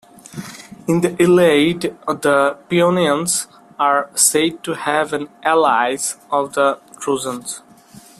In 0.87 1.01
the 1.01 1.15
Iliad 1.21 1.81
the 2.07 2.57
Paeonians 2.67 3.45
are 3.77 4.09
said 4.15 4.63
to 4.63 4.73
have 4.73 5.11
been 5.11 5.29
allies 5.43 6.15
of 6.31 6.53
the 6.55 6.79
Trojans. 6.99 7.61